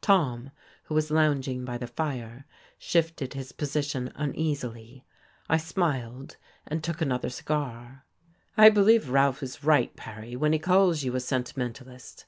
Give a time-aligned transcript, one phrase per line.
[0.00, 0.50] Tom,
[0.86, 2.44] who was lounging by the fire,
[2.76, 5.04] shifted his position uneasily.
[5.48, 8.04] I smiled, and took another cigar.
[8.56, 12.26] "I believe Ralph is right, Perry, when he calls you a sentimentalist.